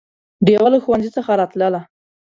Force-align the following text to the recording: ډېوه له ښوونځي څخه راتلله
ډېوه 0.45 0.69
له 0.73 0.79
ښوونځي 0.83 1.09
څخه 1.17 1.31
راتلله 1.41 1.81